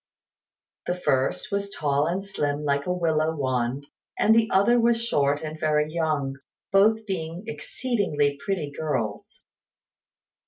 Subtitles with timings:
[0.87, 3.85] The first was tall and slim like a willow wand;
[4.17, 6.37] the other was short and very young,
[6.71, 9.43] both being exceedingly pretty girls.